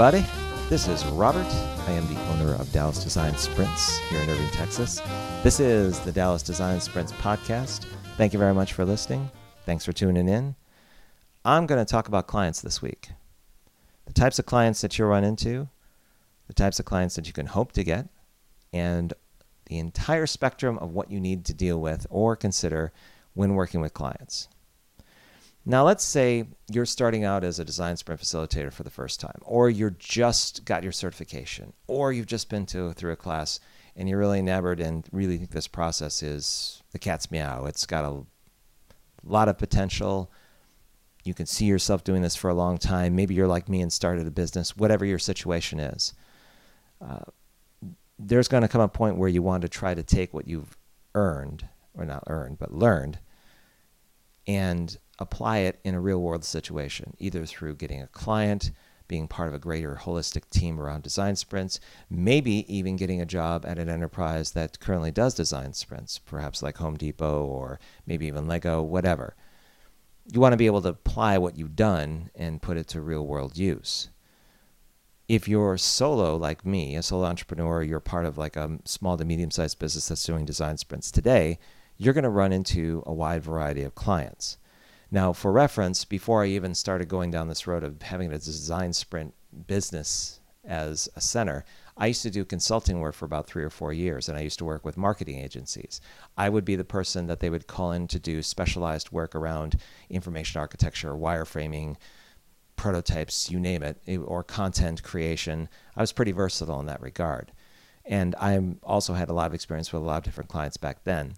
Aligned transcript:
everybody. 0.00 0.24
This 0.68 0.86
is 0.86 1.04
Robert. 1.06 1.44
I 1.88 1.90
am 1.90 2.06
the 2.06 2.20
owner 2.30 2.54
of 2.54 2.70
Dallas 2.70 3.02
Design 3.02 3.36
Sprints 3.36 3.98
here 4.10 4.20
in 4.20 4.30
Irving, 4.30 4.48
Texas. 4.50 5.00
This 5.42 5.58
is 5.58 5.98
the 5.98 6.12
Dallas 6.12 6.44
Design 6.44 6.80
Sprints 6.80 7.10
podcast. 7.14 7.84
Thank 8.16 8.32
you 8.32 8.38
very 8.38 8.54
much 8.54 8.74
for 8.74 8.84
listening. 8.84 9.28
Thanks 9.66 9.84
for 9.84 9.92
tuning 9.92 10.28
in. 10.28 10.54
I'm 11.44 11.66
going 11.66 11.84
to 11.84 11.90
talk 11.90 12.06
about 12.06 12.28
clients 12.28 12.60
this 12.60 12.80
week. 12.80 13.08
The 14.06 14.12
types 14.12 14.38
of 14.38 14.46
clients 14.46 14.82
that 14.82 14.96
you'll 14.96 15.08
run 15.08 15.24
into, 15.24 15.68
the 16.46 16.54
types 16.54 16.78
of 16.78 16.84
clients 16.84 17.16
that 17.16 17.26
you 17.26 17.32
can 17.32 17.46
hope 17.46 17.72
to 17.72 17.82
get, 17.82 18.08
and 18.72 19.12
the 19.66 19.80
entire 19.80 20.28
spectrum 20.28 20.78
of 20.78 20.92
what 20.92 21.10
you 21.10 21.18
need 21.18 21.44
to 21.46 21.54
deal 21.54 21.80
with 21.80 22.06
or 22.08 22.36
consider 22.36 22.92
when 23.34 23.54
working 23.54 23.80
with 23.80 23.94
clients. 23.94 24.46
Now, 25.68 25.84
let's 25.84 26.02
say 26.02 26.46
you're 26.70 26.86
starting 26.86 27.24
out 27.24 27.44
as 27.44 27.58
a 27.58 27.64
design 27.64 27.98
sprint 27.98 28.22
facilitator 28.22 28.72
for 28.72 28.84
the 28.84 28.90
first 28.90 29.20
time, 29.20 29.38
or 29.42 29.68
you're 29.68 29.94
just 29.98 30.64
got 30.64 30.82
your 30.82 30.92
certification, 30.92 31.74
or 31.86 32.10
you've 32.10 32.24
just 32.24 32.48
been 32.48 32.64
to 32.66 32.94
through 32.94 33.12
a 33.12 33.16
class 33.16 33.60
and 33.94 34.08
you're 34.08 34.18
really 34.18 34.38
enamored 34.38 34.80
and 34.80 35.06
really 35.12 35.36
think 35.36 35.50
this 35.50 35.68
process 35.68 36.22
is 36.22 36.82
the 36.92 36.98
cat's 36.98 37.30
meow. 37.30 37.66
It's 37.66 37.84
got 37.84 38.06
a 38.06 38.24
lot 39.22 39.50
of 39.50 39.58
potential. 39.58 40.32
You 41.22 41.34
can 41.34 41.44
see 41.44 41.66
yourself 41.66 42.02
doing 42.02 42.22
this 42.22 42.34
for 42.34 42.48
a 42.48 42.54
long 42.54 42.78
time. 42.78 43.14
Maybe 43.14 43.34
you're 43.34 43.46
like 43.46 43.68
me 43.68 43.82
and 43.82 43.92
started 43.92 44.26
a 44.26 44.30
business, 44.30 44.74
whatever 44.74 45.04
your 45.04 45.18
situation 45.18 45.80
is. 45.80 46.14
Uh, 46.98 47.24
there's 48.18 48.48
going 48.48 48.62
to 48.62 48.68
come 48.68 48.80
a 48.80 48.88
point 48.88 49.18
where 49.18 49.28
you 49.28 49.42
want 49.42 49.60
to 49.60 49.68
try 49.68 49.92
to 49.92 50.02
take 50.02 50.32
what 50.32 50.48
you've 50.48 50.78
earned, 51.14 51.68
or 51.92 52.06
not 52.06 52.24
earned, 52.26 52.58
but 52.58 52.72
learned, 52.72 53.18
and 54.46 54.96
apply 55.18 55.58
it 55.58 55.80
in 55.84 55.94
a 55.94 56.00
real 56.00 56.20
world 56.20 56.44
situation, 56.44 57.14
either 57.18 57.44
through 57.44 57.76
getting 57.76 58.02
a 58.02 58.06
client, 58.08 58.70
being 59.08 59.26
part 59.26 59.48
of 59.48 59.54
a 59.54 59.58
greater 59.58 59.98
holistic 60.02 60.48
team 60.50 60.78
around 60.78 61.02
design 61.02 61.34
sprints, 61.34 61.80
maybe 62.10 62.72
even 62.72 62.96
getting 62.96 63.20
a 63.20 63.26
job 63.26 63.64
at 63.66 63.78
an 63.78 63.88
enterprise 63.88 64.52
that 64.52 64.78
currently 64.78 65.10
does 65.10 65.34
design 65.34 65.72
sprints, 65.72 66.18
perhaps 66.18 66.62
like 66.62 66.76
Home 66.76 66.96
Depot 66.96 67.44
or 67.44 67.80
maybe 68.06 68.26
even 68.26 68.46
Lego, 68.46 68.82
whatever. 68.82 69.34
You 70.30 70.40
want 70.40 70.52
to 70.52 70.58
be 70.58 70.66
able 70.66 70.82
to 70.82 70.90
apply 70.90 71.38
what 71.38 71.56
you've 71.56 71.74
done 71.74 72.30
and 72.34 72.60
put 72.60 72.76
it 72.76 72.86
to 72.88 73.00
real 73.00 73.26
world 73.26 73.56
use. 73.56 74.10
If 75.26 75.48
you're 75.48 75.78
solo 75.78 76.36
like 76.36 76.64
me, 76.64 76.94
a 76.94 77.02
solo 77.02 77.24
entrepreneur, 77.24 77.82
you're 77.82 78.00
part 78.00 78.26
of 78.26 78.36
like 78.38 78.56
a 78.56 78.78
small 78.84 79.16
to 79.16 79.24
medium 79.24 79.50
sized 79.50 79.78
business 79.78 80.08
that's 80.08 80.24
doing 80.24 80.44
design 80.44 80.76
sprints 80.76 81.10
today, 81.10 81.58
you're 81.96 82.14
going 82.14 82.24
to 82.24 82.30
run 82.30 82.52
into 82.52 83.02
a 83.06 83.12
wide 83.12 83.42
variety 83.42 83.82
of 83.82 83.94
clients. 83.94 84.58
Now, 85.10 85.32
for 85.32 85.52
reference, 85.52 86.04
before 86.04 86.44
I 86.44 86.48
even 86.48 86.74
started 86.74 87.08
going 87.08 87.30
down 87.30 87.48
this 87.48 87.66
road 87.66 87.82
of 87.82 88.02
having 88.02 88.30
a 88.32 88.38
design 88.38 88.92
sprint 88.92 89.34
business 89.66 90.40
as 90.64 91.08
a 91.16 91.20
center, 91.20 91.64
I 91.96 92.08
used 92.08 92.22
to 92.22 92.30
do 92.30 92.44
consulting 92.44 93.00
work 93.00 93.14
for 93.14 93.24
about 93.24 93.46
three 93.46 93.64
or 93.64 93.70
four 93.70 93.92
years, 93.92 94.28
and 94.28 94.36
I 94.36 94.42
used 94.42 94.58
to 94.58 94.66
work 94.66 94.84
with 94.84 94.98
marketing 94.98 95.38
agencies. 95.38 96.00
I 96.36 96.50
would 96.50 96.64
be 96.64 96.76
the 96.76 96.84
person 96.84 97.26
that 97.26 97.40
they 97.40 97.48
would 97.48 97.66
call 97.66 97.92
in 97.92 98.06
to 98.08 98.18
do 98.18 98.42
specialized 98.42 99.10
work 99.10 99.34
around 99.34 99.76
information 100.10 100.60
architecture, 100.60 101.14
wireframing, 101.14 101.96
prototypes, 102.76 103.50
you 103.50 103.58
name 103.58 103.82
it, 103.82 104.00
or 104.24 104.44
content 104.44 105.02
creation. 105.02 105.70
I 105.96 106.02
was 106.02 106.12
pretty 106.12 106.32
versatile 106.32 106.80
in 106.80 106.86
that 106.86 107.00
regard. 107.00 107.50
And 108.04 108.34
I 108.36 108.60
also 108.82 109.14
had 109.14 109.28
a 109.28 109.34
lot 109.34 109.46
of 109.46 109.54
experience 109.54 109.92
with 109.92 110.02
a 110.02 110.04
lot 110.04 110.18
of 110.18 110.24
different 110.24 110.50
clients 110.50 110.76
back 110.76 111.04
then. 111.04 111.34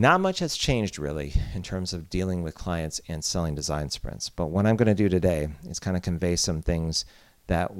Not 0.00 0.22
much 0.22 0.38
has 0.38 0.56
changed 0.56 0.98
really 0.98 1.34
in 1.54 1.62
terms 1.62 1.92
of 1.92 2.08
dealing 2.08 2.42
with 2.42 2.54
clients 2.54 3.02
and 3.06 3.22
selling 3.22 3.54
design 3.54 3.90
sprints. 3.90 4.30
But 4.30 4.46
what 4.46 4.64
I'm 4.64 4.76
going 4.76 4.88
to 4.88 4.94
do 4.94 5.10
today 5.10 5.48
is 5.68 5.78
kind 5.78 5.94
of 5.94 6.02
convey 6.02 6.36
some 6.36 6.62
things 6.62 7.04
that, 7.48 7.70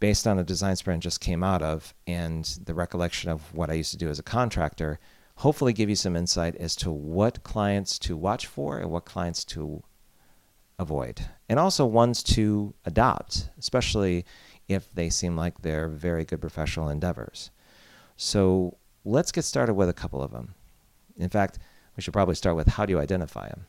based 0.00 0.26
on 0.26 0.38
a 0.38 0.44
design 0.44 0.76
sprint 0.76 1.02
just 1.02 1.22
came 1.22 1.42
out 1.42 1.62
of 1.62 1.94
and 2.06 2.44
the 2.62 2.74
recollection 2.74 3.30
of 3.30 3.54
what 3.54 3.70
I 3.70 3.72
used 3.72 3.90
to 3.92 3.96
do 3.96 4.10
as 4.10 4.18
a 4.18 4.22
contractor, 4.22 4.98
hopefully 5.36 5.72
give 5.72 5.88
you 5.88 5.96
some 5.96 6.14
insight 6.14 6.56
as 6.56 6.76
to 6.76 6.90
what 6.90 7.42
clients 7.42 7.98
to 8.00 8.18
watch 8.18 8.46
for 8.46 8.78
and 8.78 8.90
what 8.90 9.06
clients 9.06 9.42
to 9.46 9.82
avoid, 10.78 11.22
and 11.48 11.58
also 11.58 11.86
ones 11.86 12.22
to 12.22 12.74
adopt, 12.84 13.48
especially 13.58 14.26
if 14.68 14.92
they 14.92 15.08
seem 15.08 15.38
like 15.38 15.62
they're 15.62 15.88
very 15.88 16.26
good 16.26 16.42
professional 16.42 16.90
endeavors. 16.90 17.50
So 18.18 18.76
let's 19.06 19.32
get 19.32 19.46
started 19.46 19.72
with 19.72 19.88
a 19.88 19.94
couple 19.94 20.22
of 20.22 20.32
them. 20.32 20.54
In 21.20 21.28
fact, 21.28 21.58
we 21.96 22.02
should 22.02 22.12
probably 22.12 22.34
start 22.34 22.56
with 22.56 22.68
how 22.68 22.86
do 22.86 22.92
you 22.92 23.00
identify 23.00 23.48
them? 23.48 23.66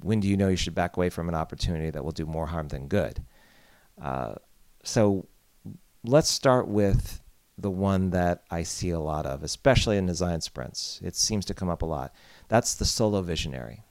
When 0.00 0.20
do 0.20 0.28
you 0.28 0.36
know 0.36 0.48
you 0.48 0.56
should 0.56 0.74
back 0.74 0.96
away 0.96 1.08
from 1.10 1.28
an 1.28 1.34
opportunity 1.34 1.90
that 1.90 2.04
will 2.04 2.12
do 2.12 2.26
more 2.26 2.46
harm 2.46 2.68
than 2.68 2.88
good? 2.88 3.22
Uh, 4.00 4.34
so 4.82 5.26
let's 6.04 6.30
start 6.30 6.68
with 6.68 7.22
the 7.58 7.70
one 7.70 8.10
that 8.10 8.42
I 8.50 8.62
see 8.62 8.90
a 8.90 9.00
lot 9.00 9.24
of, 9.24 9.42
especially 9.42 9.96
in 9.96 10.06
design 10.06 10.42
sprints. 10.42 11.00
It 11.02 11.16
seems 11.16 11.44
to 11.46 11.54
come 11.54 11.70
up 11.70 11.82
a 11.82 11.86
lot. 11.86 12.14
That's 12.48 12.74
the 12.74 12.84
solo 12.84 13.22
visionary. 13.22 13.82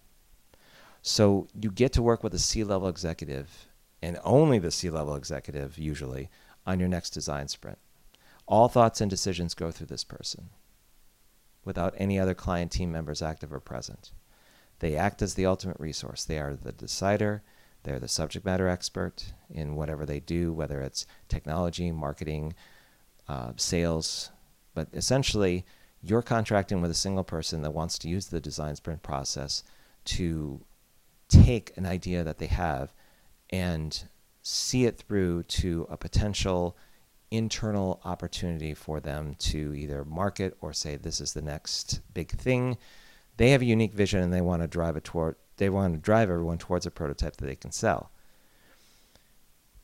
So 1.02 1.48
you 1.60 1.72
get 1.72 1.94
to 1.94 2.04
work 2.04 2.24
with 2.24 2.34
a 2.34 2.40
C 2.40 2.64
level 2.64 2.88
executive, 2.88 3.68
and 4.02 4.20
only 4.24 4.60
the 4.60 4.72
C 4.72 4.90
level 4.90 5.16
executive 5.16 5.78
usually, 5.78 6.30
on 6.66 6.80
your 6.80 6.90
next 6.90 7.12
design 7.12 7.48
sprint. 7.48 7.80
All 8.48 8.68
thoughts 8.68 9.02
and 9.02 9.10
decisions 9.10 9.56
go 9.56 9.72
through 9.72 9.88
this 9.88 10.04
person 10.04 10.50
without 11.66 11.94
any 11.98 12.18
other 12.18 12.34
client 12.34 12.72
team 12.72 12.92
members 12.92 13.22
active 13.22 13.52
or 13.52 13.60
present. 13.60 14.12
They 14.80 14.96
act 14.96 15.22
as 15.22 15.34
the 15.34 15.46
ultimate 15.46 15.80
resource. 15.80 16.24
They 16.24 16.40
are 16.40 16.56
the 16.56 16.72
decider, 16.72 17.44
they're 17.84 18.00
the 18.00 18.08
subject 18.08 18.46
matter 18.46 18.68
expert 18.68 19.34
in 19.50 19.76
whatever 19.76 20.06
they 20.06 20.20
do, 20.20 20.54
whether 20.54 20.82
it's 20.82 21.06
technology, 21.28 21.92
marketing, 21.92 22.54
uh, 23.28 23.52
sales. 23.58 24.32
But 24.74 24.90
essentially, 24.94 25.66
you're 26.02 26.22
contracting 26.22 26.82
with 26.82 26.92
a 26.92 26.96
single 26.96 27.24
person 27.24 27.62
that 27.62 27.74
wants 27.74 27.98
to 28.00 28.10
use 28.10 28.28
the 28.28 28.40
design 28.40 28.76
sprint 28.76 29.02
process 29.04 29.64
to 30.06 30.62
take 31.30 31.76
an 31.78 31.86
idea 31.86 32.24
that 32.24 32.38
they 32.38 32.48
have 32.48 32.94
and 33.50 34.08
see 34.42 34.86
it 34.86 34.98
through 34.98 35.44
to 35.44 35.88
a 35.90 35.98
potential 35.98 36.78
internal 37.32 38.02
opportunity 38.06 38.74
for 38.74 39.00
them 39.00 39.36
to 39.40 39.74
either 39.74 40.06
market 40.06 40.58
or 40.62 40.74
say 40.74 40.96
this 40.96 41.20
is 41.20 41.34
the 41.34 41.42
next 41.42 42.02
big 42.14 42.32
thing. 42.32 42.78
They 43.38 43.52
have 43.52 43.62
a 43.62 43.66
unique 43.66 43.94
vision 43.94 44.22
and 44.22 44.34
they 44.34 44.42
want 44.42 44.62
to 44.62 44.68
drive 44.68 44.96
it 44.96 45.04
toward 45.04 45.36
they 45.58 45.70
want 45.70 45.94
to 45.94 46.00
drive 46.00 46.30
everyone 46.30 46.58
towards 46.58 46.86
a 46.86 46.92
prototype 46.92 47.38
that 47.38 47.46
they 47.46 47.56
can 47.56 47.72
sell. 47.72 48.12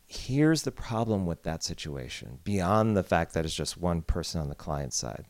Here's 0.06 0.64
the 0.64 0.72
problem 0.72 1.26
with 1.26 1.44
that 1.44 1.64
situation, 1.64 2.40
beyond 2.44 2.98
the 2.98 3.04
fact 3.04 3.34
that 3.34 3.46
it's 3.46 3.56
just 3.56 3.78
one 3.78 4.02
person 4.02 4.42
on 4.42 4.50
the 4.50 4.56
client 4.56 4.94
side. 4.94 5.26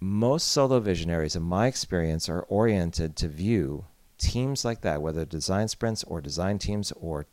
Most 0.00 0.48
solo 0.48 0.80
visionaries, 0.80 1.36
in 1.36 1.44
my 1.44 1.68
experience, 1.68 2.28
are 2.28 2.42
oriented 2.42 3.14
to 3.16 3.28
view 3.28 3.84
teams 4.18 4.64
like 4.64 4.80
that, 4.80 5.00
whether 5.00 5.24
design 5.24 5.68
sprints 5.68 6.02
or 6.04 6.20
design 6.20 6.58
teams 6.58 6.92
or 6.92 7.26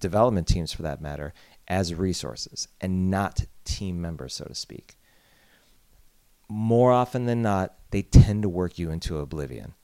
development 0.00 0.48
teams 0.48 0.72
for 0.72 0.82
that 0.82 1.00
matter, 1.00 1.32
as 1.68 1.94
resources 1.94 2.68
and 2.80 3.10
not 3.10 3.46
team 3.64 4.00
members, 4.00 4.34
so 4.34 4.44
to 4.44 4.54
speak. 4.54 4.96
More 6.48 6.92
often 6.92 7.26
than 7.26 7.42
not, 7.42 7.74
they 7.90 8.02
tend 8.02 8.42
to 8.42 8.48
work 8.48 8.78
you 8.78 8.90
into 8.90 9.18
oblivion. 9.18 9.74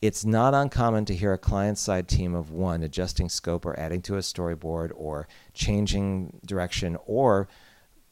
It's 0.00 0.24
not 0.24 0.54
uncommon 0.54 1.04
to 1.04 1.14
hear 1.14 1.32
a 1.32 1.38
client 1.38 1.78
side 1.78 2.08
team 2.08 2.34
of 2.34 2.50
one 2.50 2.82
adjusting 2.82 3.28
scope 3.28 3.64
or 3.64 3.78
adding 3.78 4.02
to 4.02 4.16
a 4.16 4.20
storyboard 4.20 4.90
or 4.96 5.28
changing 5.54 6.40
direction 6.44 6.96
or 7.06 7.46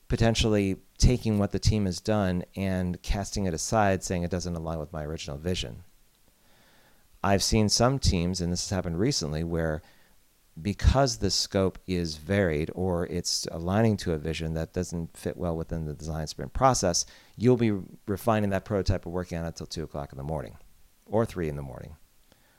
potentially 0.06 0.76
taking 0.98 1.38
what 1.38 1.50
the 1.50 1.58
team 1.58 1.86
has 1.86 2.00
done 2.00 2.44
and 2.54 3.02
casting 3.02 3.46
it 3.46 3.54
aside, 3.54 4.04
saying 4.04 4.22
it 4.22 4.30
doesn't 4.30 4.54
align 4.54 4.78
with 4.78 4.92
my 4.92 5.04
original 5.04 5.38
vision. 5.38 5.82
I've 7.24 7.42
seen 7.42 7.68
some 7.68 7.98
teams, 7.98 8.40
and 8.40 8.52
this 8.52 8.68
has 8.68 8.74
happened 8.74 8.98
recently, 8.98 9.44
where 9.44 9.82
because 10.60 11.18
the 11.18 11.30
scope 11.30 11.78
is 11.86 12.16
varied 12.16 12.70
or 12.74 13.06
it's 13.06 13.46
aligning 13.50 13.96
to 13.98 14.12
a 14.12 14.18
vision 14.18 14.54
that 14.54 14.72
doesn't 14.72 15.16
fit 15.16 15.36
well 15.36 15.56
within 15.56 15.86
the 15.86 15.94
design 15.94 16.26
sprint 16.26 16.52
process, 16.52 17.06
you'll 17.36 17.56
be 17.56 17.72
refining 18.06 18.50
that 18.50 18.64
prototype 18.64 19.06
or 19.06 19.10
working 19.10 19.38
on 19.38 19.44
it 19.44 19.48
until 19.48 19.66
two 19.66 19.84
o'clock 19.84 20.12
in 20.12 20.18
the 20.18 20.24
morning 20.24 20.56
or 21.06 21.24
three 21.24 21.48
in 21.48 21.56
the 21.56 21.62
morning. 21.62 21.96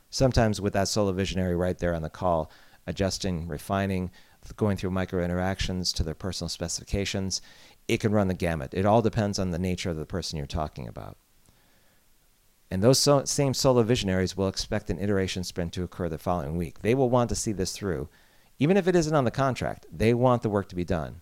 Sometimes 0.09 0.59
with 0.59 0.73
that 0.73 0.87
solo 0.87 1.11
visionary 1.11 1.55
right 1.55 1.77
there 1.77 1.95
on 1.95 2.01
the 2.01 2.09
call, 2.09 2.51
adjusting, 2.87 3.47
refining, 3.47 4.11
going 4.55 4.77
through 4.77 4.91
micro 4.91 5.23
interactions 5.23 5.93
to 5.93 6.03
their 6.03 6.15
personal 6.15 6.49
specifications, 6.49 7.41
it 7.87 7.99
can 7.99 8.11
run 8.11 8.27
the 8.27 8.33
gamut. 8.33 8.73
It 8.73 8.85
all 8.85 9.01
depends 9.01 9.39
on 9.39 9.51
the 9.51 9.59
nature 9.59 9.89
of 9.89 9.97
the 9.97 10.05
person 10.05 10.37
you're 10.37 10.47
talking 10.47 10.87
about. 10.87 11.17
And 12.71 12.81
those 12.81 12.99
so, 12.99 13.25
same 13.25 13.53
solo 13.53 13.83
visionaries 13.83 14.37
will 14.37 14.47
expect 14.47 14.89
an 14.89 14.97
iteration 14.97 15.43
sprint 15.43 15.73
to 15.73 15.83
occur 15.83 16.07
the 16.07 16.17
following 16.17 16.55
week. 16.55 16.79
They 16.79 16.95
will 16.95 17.09
want 17.09 17.27
to 17.29 17.35
see 17.35 17.51
this 17.51 17.73
through. 17.73 18.07
Even 18.59 18.77
if 18.77 18.87
it 18.87 18.95
isn't 18.95 19.13
on 19.13 19.25
the 19.25 19.31
contract, 19.31 19.85
they 19.91 20.13
want 20.13 20.41
the 20.41 20.49
work 20.49 20.69
to 20.69 20.75
be 20.75 20.85
done. 20.85 21.19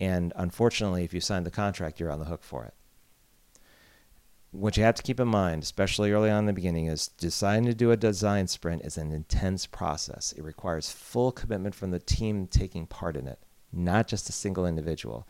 And 0.00 0.32
unfortunately, 0.34 1.04
if 1.04 1.14
you 1.14 1.20
sign 1.20 1.44
the 1.44 1.50
contract, 1.50 2.00
you're 2.00 2.10
on 2.10 2.18
the 2.18 2.24
hook 2.24 2.42
for 2.42 2.64
it. 2.64 2.74
what 4.52 4.76
you 4.76 4.82
have 4.82 4.96
to 4.96 5.02
keep 5.02 5.20
in 5.20 5.28
mind, 5.28 5.62
especially 5.62 6.10
early 6.10 6.28
on 6.28 6.40
in 6.40 6.46
the 6.46 6.52
beginning, 6.52 6.86
is 6.86 7.08
deciding 7.08 7.66
to 7.66 7.74
do 7.74 7.92
a 7.92 7.96
design 7.96 8.48
sprint 8.48 8.82
is 8.84 8.98
an 8.98 9.12
intense 9.12 9.66
process. 9.66 10.32
It 10.32 10.42
requires 10.42 10.90
full 10.90 11.30
commitment 11.30 11.74
from 11.74 11.92
the 11.92 12.00
team 12.00 12.46
taking 12.48 12.86
part 12.86 13.16
in 13.16 13.28
it, 13.28 13.38
not 13.72 14.08
just 14.08 14.28
a 14.28 14.32
single 14.32 14.66
individual. 14.66 15.26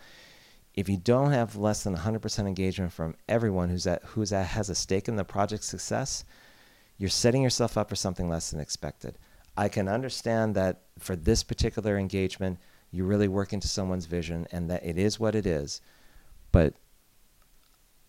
If 0.81 0.89
you 0.89 0.97
don't 0.97 1.33
have 1.33 1.57
less 1.57 1.85
than 1.85 1.95
100% 1.95 2.39
engagement 2.47 2.91
from 2.91 3.15
everyone 3.29 3.69
who's 3.69 3.87
at, 3.87 4.03
who's 4.03 4.33
at, 4.33 4.47
has 4.47 4.71
a 4.71 4.75
stake 4.75 5.09
in 5.09 5.17
the 5.17 5.27
project's 5.27 5.67
success, 5.67 6.25
you're 6.97 7.11
setting 7.11 7.43
yourself 7.43 7.77
up 7.77 7.91
for 7.91 7.97
something 7.97 8.31
less 8.31 8.51
than 8.51 8.61
expected. 8.61 9.19
I 9.59 9.69
can 9.69 9.89
understand 9.89 10.55
that 10.55 10.81
for 10.99 11.17
this 11.17 11.43
particular 11.43 11.99
engagement, 11.99 12.61
you 12.91 13.05
really 13.05 13.29
work 13.29 13.53
into 13.53 13.69
someone's 13.69 14.07
vision 14.07 14.47
and 14.53 14.71
that 14.71 14.83
it 14.83 14.97
is 14.97 15.21
what 15.21 15.35
it 15.35 15.45
is. 15.45 15.83
But 16.51 16.73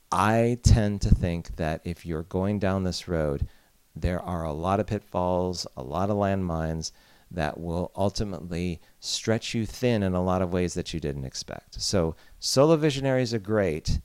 I 0.10 0.58
tend 0.64 1.02
to 1.02 1.14
think 1.14 1.58
that 1.58 1.82
if 1.84 2.06
you're 2.06 2.24
going 2.24 2.60
down 2.60 2.86
this 2.86 3.06
road, 3.06 3.50
there 3.98 4.22
are 4.22 4.46
a 4.46 4.54
lot 4.54 4.80
of 4.80 4.88
pitfalls, 4.88 5.68
a 5.76 5.84
lot 5.84 6.10
of 6.10 6.16
landmines 6.16 6.94
that 7.32 7.60
will 7.60 7.92
ultimately 7.96 8.82
stretch 9.00 9.54
you 9.54 9.66
thin 9.66 10.04
in 10.04 10.14
a 10.14 10.24
lot 10.24 10.42
of 10.42 10.54
ways 10.54 10.74
that 10.74 10.94
you 10.94 11.00
didn't 11.00 11.26
expect. 11.26 11.82
So, 11.82 12.16
solo 12.40 12.76
visionaries 12.76 13.34
are 13.34 13.40
great 13.40 14.02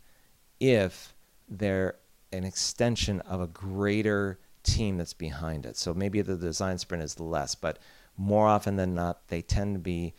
if 0.60 1.14
they're 1.48 1.96
an 2.32 2.44
extension 2.44 3.20
of 3.22 3.40
a 3.40 3.46
greater 3.46 4.38
team 4.62 4.98
that's 4.98 5.12
behind 5.12 5.66
it. 5.66 5.76
So, 5.76 5.92
maybe 5.92 6.22
the 6.22 6.36
design 6.36 6.78
sprint 6.78 7.02
is 7.02 7.18
less, 7.18 7.54
but 7.54 7.78
more 8.16 8.46
often 8.46 8.76
than 8.76 8.94
not, 8.94 9.28
they 9.28 9.42
tend 9.42 9.74
to 9.74 9.80
be 9.80 10.14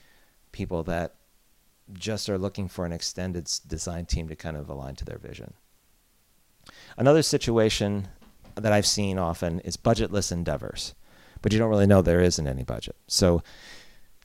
people 0.51 0.83
that 0.83 1.15
just 1.93 2.29
are 2.29 2.37
looking 2.37 2.67
for 2.67 2.85
an 2.85 2.91
extended 2.91 3.49
design 3.65 4.05
team 4.05 4.27
to 4.27 4.35
kind 4.35 4.57
of 4.57 4.69
align 4.69 4.95
to 4.95 5.05
their 5.05 5.17
vision. 5.17 5.53
Another 6.97 7.21
situation 7.21 8.09
that 8.55 8.73
I've 8.73 8.85
seen 8.85 9.17
often 9.17 9.59
is 9.61 9.77
budgetless 9.77 10.31
endeavors, 10.31 10.93
but 11.41 11.51
you 11.51 11.59
don't 11.59 11.69
really 11.69 11.87
know 11.87 12.01
there 12.01 12.21
isn't 12.21 12.47
any 12.47 12.63
budget. 12.63 12.95
So 13.07 13.43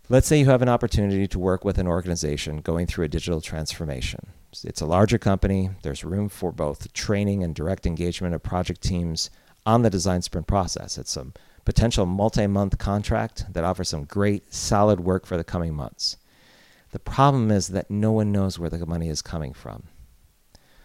let's 0.09 0.27
say 0.27 0.39
you 0.39 0.47
have 0.47 0.63
an 0.63 0.69
opportunity 0.69 1.27
to 1.29 1.39
work 1.39 1.65
with 1.65 1.79
an 1.79 1.87
organization 1.87 2.61
going 2.61 2.87
through 2.87 3.05
a 3.05 3.09
digital 3.09 3.41
transformation. 3.41 4.21
It's 4.65 4.81
a 4.81 4.87
larger 4.87 5.19
company, 5.19 5.71
there's 5.83 6.05
room 6.05 6.29
for 6.29 6.53
both 6.53 6.93
training 6.93 7.43
and 7.43 7.55
direct 7.55 7.87
engagement 7.87 8.35
of 8.35 8.43
project 8.43 8.83
teams 8.83 9.31
on 9.65 9.83
the 9.83 9.91
design 9.91 10.23
sprint 10.23 10.47
process. 10.47 10.99
It's 10.99 11.17
a 11.17 11.27
potential 11.65 12.07
multi 12.07 12.47
month 12.47 12.79
contract 12.79 13.53
that 13.53 13.65
offers 13.65 13.89
some 13.89 14.05
great, 14.05 14.53
solid 14.53 15.01
work 15.01 15.25
for 15.25 15.37
the 15.37 15.45
coming 15.45 15.75
months. 15.75 16.17
The 16.91 16.99
problem 16.99 17.51
is 17.51 17.69
that 17.69 17.91
no 17.91 18.13
one 18.13 18.33
knows 18.33 18.59
where 18.59 18.69
the 18.69 18.85
money 18.85 19.09
is 19.09 19.23
coming 19.23 19.55
from. 19.55 19.85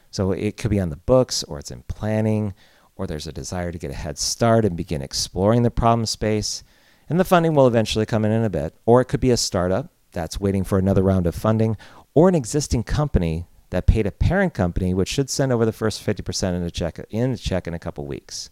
So 0.09 0.31
it 0.31 0.55
could 0.55 0.71
be 0.71 0.79
on 0.79 0.89
the 0.89 0.95
books, 0.95 1.43
or 1.43 1.59
it's 1.59 1.71
in 1.71 1.83
planning, 1.83 2.53
or 2.97 3.07
there's 3.07 3.27
a 3.27 3.31
desire 3.31 3.71
to 3.71 3.77
get 3.77 3.91
a 3.91 3.95
head 3.95 4.17
start 4.17 4.65
and 4.65 4.75
begin 4.75 5.01
exploring 5.01 5.63
the 5.63 5.71
problem 5.71 6.05
space. 6.05 6.63
And 7.09 7.19
the 7.19 7.25
funding 7.25 7.53
will 7.53 7.67
eventually 7.67 8.05
come 8.05 8.25
in 8.25 8.31
in 8.31 8.43
a 8.43 8.49
bit. 8.49 8.75
Or 8.85 8.99
it 8.99 9.05
could 9.05 9.19
be 9.19 9.31
a 9.31 9.37
startup 9.37 9.91
that's 10.11 10.39
waiting 10.39 10.63
for 10.63 10.77
another 10.77 11.03
round 11.03 11.27
of 11.27 11.35
funding, 11.35 11.77
or 12.13 12.27
an 12.27 12.35
existing 12.35 12.83
company 12.83 13.45
that 13.69 13.85
paid 13.85 14.07
a 14.07 14.11
parent 14.11 14.53
company, 14.53 14.93
which 14.93 15.09
should 15.09 15.29
send 15.29 15.51
over 15.51 15.65
the 15.65 15.71
first 15.71 16.05
50% 16.05 16.55
in 16.55 16.63
a 16.63 16.71
check 16.71 16.99
in 17.09 17.31
a 17.31 17.37
check 17.37 17.67
in 17.67 17.73
a 17.73 17.79
couple 17.79 18.05
weeks. 18.05 18.49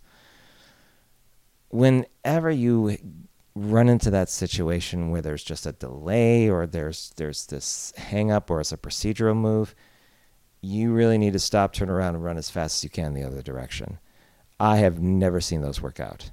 Whenever 1.70 2.52
you 2.52 2.98
run 3.56 3.88
into 3.88 4.12
that 4.12 4.30
situation 4.30 5.10
where 5.10 5.22
there's 5.22 5.44
just 5.44 5.66
a 5.66 5.72
delay 5.72 6.50
or 6.50 6.68
there's 6.68 7.14
there's 7.16 7.46
this 7.48 7.94
hang 7.96 8.30
up 8.30 8.52
or 8.52 8.60
it's 8.60 8.72
a 8.72 8.78
procedural 8.78 9.36
move, 9.36 9.74
you 10.62 10.92
really 10.92 11.18
need 11.18 11.34
to 11.34 11.40
stop, 11.40 11.74
turn 11.74 11.90
around, 11.90 12.16
and 12.16 12.24
run 12.24 12.38
as 12.38 12.50
fast 12.50 12.80
as 12.80 12.84
you 12.84 12.90
can 12.90 13.14
the 13.14 13.24
other 13.24 13.42
direction. 13.42 14.00
I 14.60 14.78
have 14.78 15.00
never 15.00 15.42
seen 15.42 15.62
those 15.62 15.82
work 15.82 16.00
out, 16.00 16.32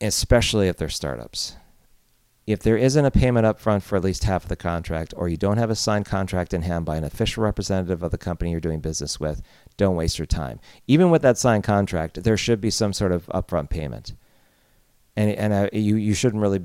especially 0.00 0.68
if 0.68 0.76
they're 0.76 0.88
startups. 0.88 1.56
If 2.44 2.60
there 2.60 2.76
isn't 2.76 3.04
a 3.04 3.10
payment 3.10 3.46
up 3.46 3.60
front 3.60 3.84
for 3.84 3.96
at 3.96 4.02
least 4.02 4.24
half 4.24 4.44
of 4.44 4.48
the 4.48 4.56
contract, 4.56 5.14
or 5.16 5.28
you 5.28 5.36
don't 5.36 5.58
have 5.58 5.70
a 5.70 5.76
signed 5.76 6.06
contract 6.06 6.52
in 6.52 6.62
hand 6.62 6.84
by 6.84 6.96
an 6.96 7.04
official 7.04 7.44
representative 7.44 8.02
of 8.02 8.10
the 8.10 8.18
company 8.18 8.50
you're 8.50 8.60
doing 8.60 8.80
business 8.80 9.20
with, 9.20 9.42
don't 9.76 9.94
waste 9.94 10.18
your 10.18 10.26
time. 10.26 10.58
Even 10.88 11.10
with 11.10 11.22
that 11.22 11.38
signed 11.38 11.62
contract, 11.62 12.24
there 12.24 12.36
should 12.36 12.60
be 12.60 12.70
some 12.70 12.92
sort 12.92 13.12
of 13.12 13.26
upfront 13.26 13.70
payment. 13.70 14.14
And, 15.14 15.30
and 15.30 15.52
uh, 15.52 15.68
you, 15.72 15.94
you 15.94 16.14
shouldn't 16.14 16.42
really 16.42 16.62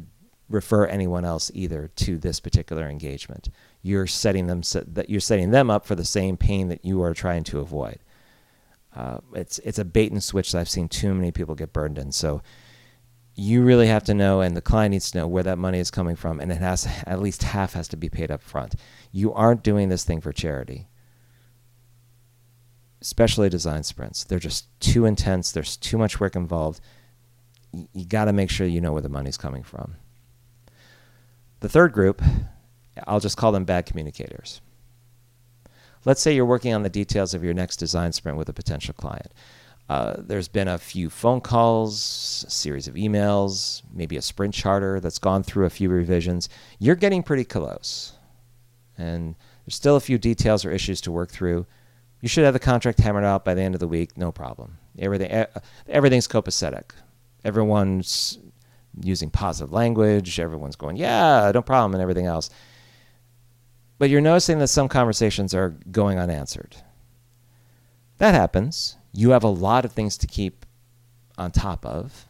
refer 0.50 0.86
anyone 0.86 1.26
else 1.26 1.52
either 1.54 1.90
to 1.96 2.18
this 2.18 2.40
particular 2.40 2.88
engagement. 2.88 3.50
You're 3.82 4.08
setting 4.08 4.48
them 4.48 4.62
you're 5.08 5.20
setting 5.20 5.52
them 5.52 5.70
up 5.70 5.86
for 5.86 5.96
the 5.96 6.06
same 6.06 6.38
pain 6.38 6.70
that 6.70 6.86
you 6.86 7.02
are 7.04 7.14
trying 7.14 7.44
to 7.46 7.60
avoid. 7.60 8.00
Uh, 8.96 9.20
it's 9.34 9.60
it's 9.60 9.80
a 9.80 9.86
bait 9.86 10.12
and 10.12 10.24
switch 10.24 10.52
that 10.52 10.60
I've 10.60 10.70
seen 10.70 10.90
too 10.90 11.14
many 11.14 11.32
people 11.32 11.56
get 11.56 11.74
burned 11.74 11.98
in. 11.98 12.12
So 12.12 12.42
you 13.40 13.62
really 13.62 13.88
have 13.88 14.04
to 14.06 14.16
know, 14.16 14.42
and 14.42 14.58
the 14.58 14.62
client 14.62 14.92
needs 14.92 15.12
to 15.12 15.18
know 15.20 15.28
where 15.28 15.44
that 15.44 15.60
money 15.60 15.80
is 15.80 15.92
coming 15.92 16.16
from, 16.16 16.40
and 16.40 16.52
it 16.52 16.58
has 16.58 16.88
at 17.06 17.22
least 17.22 17.44
half 17.44 17.74
has 17.74 17.88
to 17.90 17.98
be 17.98 18.10
paid 18.10 18.32
up 18.32 18.42
front. 18.42 18.74
You 19.12 19.32
aren't 19.32 19.64
doing 19.64 19.90
this 19.90 20.04
thing 20.04 20.22
for 20.22 20.34
charity. 20.34 20.88
Especially 23.00 23.48
design 23.48 23.84
sprints, 23.84 24.24
they're 24.24 24.40
just 24.40 24.68
too 24.80 25.06
intense. 25.06 25.52
There's 25.52 25.78
too 25.78 26.00
much 26.00 26.20
work 26.20 26.36
involved. 26.36 26.82
you 27.94 28.06
got 28.06 28.26
to 28.26 28.34
make 28.34 28.50
sure 28.50 28.66
you 28.66 28.82
know 28.82 28.92
where 28.92 29.04
the 29.04 29.10
money's 29.10 29.38
coming 29.38 29.62
from. 29.62 29.96
The 31.60 31.70
third 31.70 31.94
group, 31.94 32.24
I'll 33.06 33.20
just 33.20 33.38
call 33.38 33.52
them 33.52 33.66
bad 33.66 33.86
communicators. 33.86 34.62
Let's 36.08 36.22
say 36.22 36.34
you're 36.34 36.46
working 36.46 36.74
on 36.74 36.84
the 36.84 36.90
details 36.90 37.34
of 37.34 37.44
your 37.44 37.54
next 37.54 37.76
design 37.76 38.14
sprint 38.14 38.38
with 38.38 38.48
a 38.48 38.54
potential 38.54 38.94
client. 38.94 39.34
Uh, 39.90 40.14
there's 40.18 40.48
been 40.48 40.70
a 40.70 40.78
few 40.78 41.10
phone 41.10 41.42
calls, 41.42 42.46
a 42.48 42.50
series 42.50 42.88
of 42.88 42.96
emails, 42.96 43.82
maybe 43.94 44.16
a 44.16 44.22
sprint 44.22 44.54
charter 44.54 45.02
that's 45.02 45.20
gone 45.20 45.44
through 45.44 45.66
a 45.66 45.70
few 45.70 45.90
revisions. 45.90 46.48
You're 46.80 46.96
getting 46.96 47.24
pretty 47.24 47.44
close. 47.44 48.14
And 48.98 49.36
there's 49.66 49.76
still 49.76 49.98
a 49.98 50.00
few 50.00 50.18
details 50.18 50.64
or 50.64 50.72
issues 50.72 51.02
to 51.02 51.12
work 51.12 51.30
through. 51.30 51.66
You 52.22 52.30
should 52.30 52.46
have 52.46 52.54
the 52.54 52.60
contract 52.60 53.02
hammered 53.02 53.26
out 53.26 53.44
by 53.44 53.54
the 53.54 53.62
end 53.62 53.76
of 53.76 53.82
the 53.82 53.88
week, 53.90 54.18
no 54.18 54.32
problem. 54.32 54.78
Everything, 54.98 55.46
everything's 55.90 56.30
copacetic. 56.30 56.92
Everyone's 57.44 58.40
using 59.04 59.30
positive 59.30 59.74
language. 59.74 60.40
Everyone's 60.40 60.78
going, 60.78 60.96
yeah, 60.96 61.52
no 61.54 61.62
problem, 61.62 61.96
and 61.96 62.02
everything 62.02 62.28
else. 62.28 62.50
But 63.98 64.10
you're 64.10 64.22
noticing 64.22 64.60
that 64.60 64.68
some 64.68 64.88
conversations 64.88 65.54
are 65.54 65.78
going 65.92 66.20
unanswered. 66.20 66.78
That 68.18 68.36
happens. 68.36 68.98
You 69.12 69.32
have 69.32 69.44
a 69.44 69.50
lot 69.50 69.86
of 69.86 69.92
things 69.92 70.18
to 70.20 70.28
keep 70.28 70.66
on 71.38 71.52
top 71.52 71.86
of, 71.86 72.28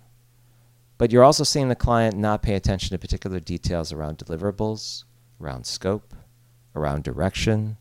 but 0.97 1.11
you're 1.11 1.23
also 1.23 1.43
seeing 1.43 1.69
the 1.69 1.75
client 1.75 2.17
not 2.17 2.41
pay 2.41 2.55
attention 2.55 2.89
to 2.89 2.99
particular 2.99 3.39
details 3.39 3.91
around 3.91 4.17
deliverables, 4.17 5.03
around 5.39 5.65
scope, 5.65 6.13
around 6.75 7.03
direction, 7.03 7.77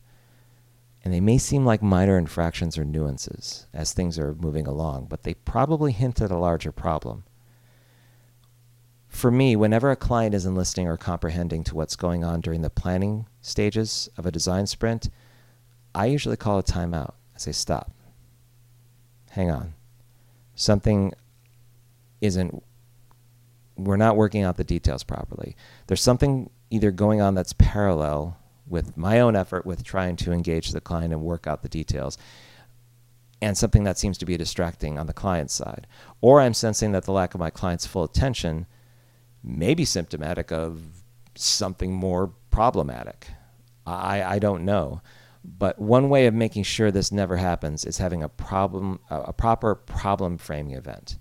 and 1.03 1.13
they 1.13 1.19
may 1.19 1.37
seem 1.37 1.65
like 1.65 1.81
minor 1.81 2.17
infractions 2.17 2.77
or 2.77 2.83
nuances 2.85 3.67
as 3.73 3.93
things 3.93 4.19
are 4.19 4.35
moving 4.35 4.67
along, 4.67 5.07
but 5.09 5.23
they 5.23 5.33
probably 5.33 5.91
hint 5.91 6.21
at 6.21 6.31
a 6.31 6.37
larger 6.37 6.71
problem 6.71 7.23
for 9.17 9.31
me, 9.31 9.55
whenever 9.55 9.89
a 9.89 9.95
client 9.95 10.35
isn't 10.35 10.53
listening 10.53 10.87
or 10.87 10.95
comprehending 10.95 11.63
to 11.63 11.75
what's 11.75 11.95
going 11.95 12.23
on 12.23 12.39
during 12.39 12.61
the 12.61 12.69
planning 12.69 13.25
stages 13.41 14.07
of 14.15 14.27
a 14.27 14.31
design 14.31 14.67
sprint, 14.67 15.09
I 15.95 16.05
usually 16.05 16.37
call 16.37 16.59
a 16.59 16.63
timeout. 16.63 17.13
I 17.35 17.39
say, 17.39 17.51
stop. 17.51 17.91
Hang 19.31 19.49
on. 19.49 19.73
Something 20.53 21.13
isn't, 22.21 22.63
we're 23.75 23.97
not 23.97 24.15
working 24.15 24.43
out 24.43 24.57
the 24.57 24.63
details 24.63 25.03
properly. 25.03 25.55
There's 25.87 26.01
something 26.01 26.51
either 26.69 26.91
going 26.91 27.19
on 27.19 27.33
that's 27.33 27.53
parallel 27.53 28.37
with 28.67 28.97
my 28.97 29.19
own 29.19 29.35
effort 29.35 29.65
with 29.65 29.83
trying 29.83 30.15
to 30.17 30.31
engage 30.31 30.69
the 30.69 30.81
client 30.81 31.11
and 31.11 31.23
work 31.23 31.47
out 31.47 31.63
the 31.63 31.69
details 31.69 32.19
and 33.41 33.57
something 33.57 33.83
that 33.83 33.97
seems 33.97 34.17
to 34.19 34.25
be 34.25 34.37
distracting 34.37 34.99
on 34.99 35.07
the 35.07 35.13
client 35.13 35.49
side. 35.49 35.87
Or 36.21 36.39
I'm 36.39 36.53
sensing 36.53 36.91
that 36.91 37.05
the 37.05 37.11
lack 37.11 37.33
of 37.33 37.39
my 37.39 37.49
client's 37.49 37.87
full 37.87 38.03
attention 38.03 38.67
may 39.43 39.73
be 39.73 39.85
symptomatic 39.85 40.51
of 40.51 40.81
something 41.35 41.93
more 41.93 42.33
problematic. 42.49 43.27
I, 43.85 44.23
I 44.23 44.39
don't 44.39 44.65
know. 44.65 45.01
But 45.43 45.79
one 45.79 46.09
way 46.09 46.27
of 46.27 46.33
making 46.33 46.63
sure 46.63 46.91
this 46.91 47.11
never 47.11 47.37
happens 47.37 47.85
is 47.85 47.99
having 47.99 48.21
a 48.21 48.27
problem, 48.29 48.99
a 49.09 49.31
proper 49.31 49.75
problem 49.75 50.37
framing 50.37 50.75
event, 50.75 51.17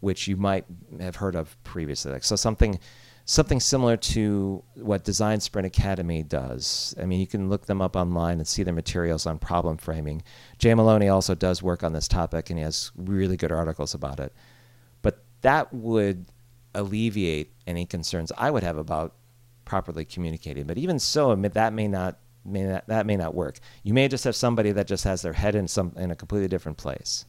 which 0.00 0.26
you 0.26 0.36
might 0.36 0.64
have 0.98 1.16
heard 1.16 1.34
of 1.34 1.62
previously. 1.62 2.10
Like, 2.10 2.24
so 2.24 2.36
something, 2.36 2.78
something 3.26 3.60
similar 3.60 3.98
to 3.98 4.64
what 4.76 5.04
Design 5.04 5.40
Sprint 5.40 5.66
Academy 5.66 6.22
does. 6.22 6.94
I 6.98 7.04
mean, 7.04 7.20
you 7.20 7.26
can 7.26 7.50
look 7.50 7.66
them 7.66 7.82
up 7.82 7.96
online 7.96 8.38
and 8.38 8.48
see 8.48 8.62
their 8.62 8.72
materials 8.72 9.26
on 9.26 9.38
problem 9.38 9.76
framing. 9.76 10.22
Jay 10.58 10.70
Melone 10.70 11.12
also 11.12 11.34
does 11.34 11.62
work 11.62 11.84
on 11.84 11.92
this 11.92 12.08
topic, 12.08 12.48
and 12.48 12.58
he 12.58 12.64
has 12.64 12.92
really 12.96 13.36
good 13.36 13.52
articles 13.52 13.92
about 13.92 14.20
it. 14.20 14.32
But 15.02 15.22
that 15.42 15.70
would 15.74 16.24
alleviate 16.74 17.52
any 17.66 17.86
concerns 17.86 18.32
I 18.36 18.50
would 18.50 18.62
have 18.62 18.76
about 18.76 19.14
properly 19.64 20.04
communicating. 20.04 20.64
But 20.64 20.78
even 20.78 20.98
so, 20.98 21.34
that 21.34 21.72
may 21.72 21.88
not 21.88 22.18
may 22.44 22.64
not, 22.64 22.86
that 22.86 23.06
may 23.06 23.16
not 23.16 23.34
work. 23.34 23.58
You 23.82 23.94
may 23.94 24.08
just 24.08 24.24
have 24.24 24.34
somebody 24.34 24.72
that 24.72 24.86
just 24.86 25.04
has 25.04 25.22
their 25.22 25.32
head 25.32 25.54
in 25.54 25.68
some 25.68 25.92
in 25.96 26.10
a 26.10 26.16
completely 26.16 26.48
different 26.48 26.78
place. 26.78 27.24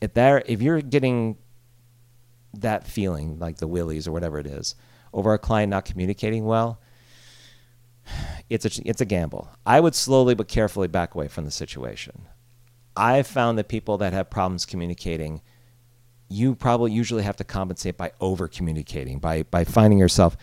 If 0.00 0.14
there, 0.14 0.42
if 0.46 0.62
you're 0.62 0.80
getting 0.80 1.36
that 2.54 2.86
feeling 2.86 3.38
like 3.38 3.58
the 3.58 3.66
willies 3.66 4.06
or 4.08 4.12
whatever 4.12 4.38
it 4.38 4.46
is 4.46 4.74
over 5.12 5.32
a 5.32 5.38
client 5.38 5.70
not 5.70 5.84
communicating 5.84 6.44
well, 6.44 6.80
it's 8.50 8.64
a 8.64 8.88
it's 8.88 9.00
a 9.00 9.04
gamble. 9.04 9.50
I 9.66 9.80
would 9.80 9.94
slowly 9.94 10.34
but 10.34 10.48
carefully 10.48 10.88
back 10.88 11.14
away 11.14 11.28
from 11.28 11.44
the 11.44 11.50
situation. 11.50 12.26
I've 12.96 13.26
found 13.26 13.58
that 13.58 13.68
people 13.68 13.98
that 13.98 14.12
have 14.12 14.28
problems 14.30 14.66
communicating, 14.66 15.40
you 16.28 16.54
probably 16.54 16.92
usually 16.92 17.22
have 17.22 17.36
to 17.36 17.44
compensate 17.44 17.96
by 17.96 18.12
over 18.20 18.48
communicating, 18.48 19.18
by 19.18 19.44
by 19.44 19.64
finding 19.64 19.98
yourself 19.98 20.36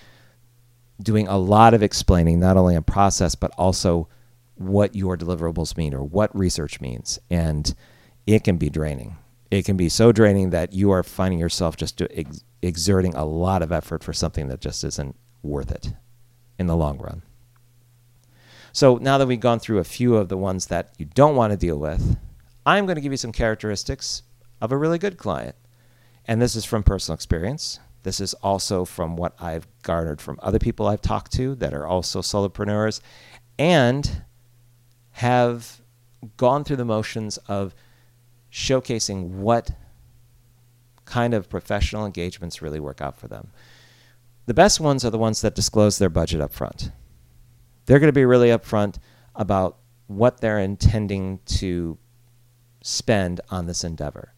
doing 1.02 1.28
a 1.28 1.38
lot 1.38 1.74
of 1.74 1.84
explaining, 1.84 2.40
not 2.40 2.58
only 2.58 2.76
a 2.76 2.82
process, 2.82 3.36
but 3.36 3.52
also 3.58 4.08
what 4.56 4.96
your 4.96 5.18
deliverables 5.18 5.76
mean 5.78 5.94
or 5.94 6.04
what 6.04 6.36
research 6.36 6.80
means. 6.80 7.20
And 7.30 7.74
it 8.26 8.44
can 8.44 8.58
be 8.58 8.70
draining. 8.70 9.18
It 9.52 9.66
can 9.66 9.78
be 9.78 9.90
so 9.90 10.12
draining 10.12 10.50
that 10.52 10.74
you 10.74 10.92
are 10.92 11.04
finding 11.04 11.40
yourself 11.40 11.78
just 11.78 12.02
ex- 12.02 12.44
exerting 12.62 13.14
a 13.16 13.26
lot 13.26 13.62
of 13.62 13.72
effort 13.72 14.04
for 14.04 14.14
something 14.14 14.48
that 14.48 14.62
just 14.62 14.84
isn't 14.84 15.16
worth 15.44 15.72
it 15.72 15.94
in 16.58 16.68
the 16.68 16.76
long 16.76 16.98
run. 16.98 17.22
So 18.72 18.98
now 18.98 19.18
that 19.18 19.28
we've 19.28 19.40
gone 19.40 19.60
through 19.60 19.80
a 19.80 19.86
few 19.86 20.16
of 20.16 20.30
the 20.30 20.38
ones 20.38 20.68
that 20.68 20.94
you 20.98 21.06
don't 21.06 21.36
want 21.36 21.52
to 21.52 21.58
deal 21.58 21.78
with, 21.78 22.18
I'm 22.66 22.86
going 22.86 22.96
to 22.96 23.02
give 23.02 23.14
you 23.14 23.18
some 23.18 23.32
characteristics 23.32 24.24
of 24.62 24.72
a 24.72 24.78
really 24.78 24.98
good 24.98 25.18
client. 25.18 25.56
And 26.28 26.42
this 26.42 26.56
is 26.56 26.66
from 26.66 26.84
personal 26.84 27.16
experience. 27.16 27.80
This 28.04 28.20
is 28.20 28.34
also 28.36 28.86
from 28.86 29.16
what 29.16 29.34
I've 29.42 29.68
garnered 29.82 30.22
from 30.22 30.40
other 30.42 30.60
people 30.60 30.88
I've 30.88 31.02
talked 31.02 31.32
to 31.34 31.56
that 31.56 31.74
are 31.74 31.88
also 31.88 32.22
solopreneurs 32.22 33.00
and 33.58 34.24
have 35.12 35.82
gone 36.38 36.64
through 36.64 36.76
the 36.76 36.86
motions 36.86 37.38
of 37.48 37.74
showcasing 38.52 39.30
what 39.30 39.72
kind 41.06 41.34
of 41.34 41.50
professional 41.50 42.06
engagements 42.06 42.62
really 42.62 42.80
work 42.80 43.02
out 43.02 43.18
for 43.18 43.28
them. 43.28 43.52
The 44.46 44.54
best 44.54 44.80
ones 44.80 45.04
are 45.04 45.10
the 45.10 45.18
ones 45.18 45.42
that 45.42 45.56
disclose 45.56 45.98
their 45.98 46.10
budget 46.10 46.42
up 46.42 46.54
front. 46.54 46.92
They're 47.86 48.00
going 48.00 48.10
to 48.10 48.14
be 48.14 48.26
really 48.26 48.50
upfront 48.50 48.98
about 49.36 49.78
what 50.08 50.42
they're 50.42 50.60
intending 50.60 51.40
to 51.46 51.98
spend 52.82 53.42
on 53.50 53.66
this 53.66 53.84
endeavor. 53.84 54.35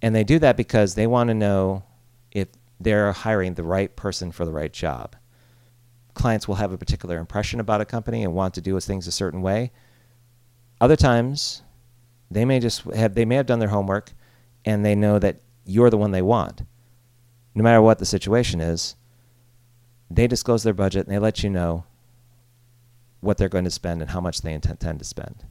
And 0.00 0.14
they 0.14 0.24
do 0.24 0.38
that 0.38 0.56
because 0.56 0.94
they 0.94 1.06
want 1.06 1.28
to 1.28 1.34
know 1.34 1.82
if 2.30 2.48
they're 2.78 3.12
hiring 3.12 3.54
the 3.54 3.64
right 3.64 3.94
person 3.96 4.30
for 4.30 4.44
the 4.44 4.52
right 4.52 4.72
job. 4.72 5.16
Clients 6.14 6.46
will 6.46 6.56
have 6.56 6.72
a 6.72 6.78
particular 6.78 7.18
impression 7.18 7.60
about 7.60 7.80
a 7.80 7.84
company 7.84 8.22
and 8.22 8.34
want 8.34 8.54
to 8.54 8.60
do 8.60 8.78
things 8.80 9.06
a 9.06 9.12
certain 9.12 9.42
way. 9.42 9.72
Other 10.80 10.96
times, 10.96 11.62
they 12.30 12.44
may 12.44 12.60
just 12.60 12.82
have 12.82 13.14
they 13.14 13.24
may 13.24 13.36
have 13.36 13.46
done 13.46 13.58
their 13.58 13.68
homework 13.68 14.12
and 14.64 14.84
they 14.84 14.94
know 14.94 15.18
that 15.18 15.40
you're 15.64 15.90
the 15.90 15.96
one 15.96 16.10
they 16.10 16.22
want. 16.22 16.62
No 17.54 17.64
matter 17.64 17.82
what 17.82 17.98
the 17.98 18.06
situation 18.06 18.60
is, 18.60 18.96
they 20.10 20.26
disclose 20.26 20.62
their 20.62 20.74
budget 20.74 21.06
and 21.06 21.14
they 21.14 21.18
let 21.18 21.42
you 21.42 21.50
know 21.50 21.84
what 23.20 23.36
they're 23.36 23.48
going 23.48 23.64
to 23.64 23.70
spend 23.70 24.00
and 24.00 24.10
how 24.10 24.20
much 24.20 24.42
they 24.42 24.52
intend 24.52 24.98
to 24.98 25.04
spend. 25.04 25.44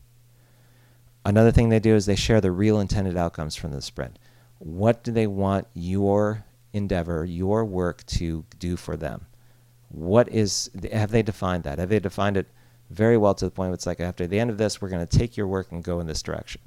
Another 1.26 1.52
thing 1.52 1.70
they 1.70 1.80
do 1.80 1.96
is 1.96 2.06
they 2.06 2.16
share 2.16 2.40
the 2.40 2.52
real 2.52 2.80
intended 2.80 3.18
outcomes 3.18 3.56
from 3.56 3.72
the 3.72 3.82
sprint. 3.82 4.18
What 4.60 5.04
do 5.04 5.12
they 5.12 5.28
want 5.28 5.68
your 5.74 6.46
endeavor, 6.78 7.26
your 7.26 7.66
work 7.66 8.06
to 8.06 8.46
do 8.60 8.78
for 8.78 8.96
them. 8.96 9.26
What 9.90 10.30
is, 10.30 10.70
have 10.92 11.12
they 11.12 11.24
defined 11.24 11.64
that? 11.64 11.80
Have 11.80 11.90
they 11.90 12.00
defined 12.00 12.38
it 12.38 12.48
very 12.90 13.18
well 13.18 13.34
to 13.36 13.46
the 13.46 13.52
point 13.52 13.70
where 13.70 13.76
it's 13.76 13.86
like, 13.86 14.00
after 14.00 14.28
the 14.28 14.40
end 14.40 14.50
of 14.50 14.58
this, 14.58 14.82
we're 14.82 14.90
going 14.90 15.06
to 15.06 15.18
take 15.18 15.36
your 15.36 15.48
work 15.48 15.72
and 15.72 15.84
go 15.84 16.00
in 16.00 16.08
this 16.08 16.22
direction? 16.22 16.62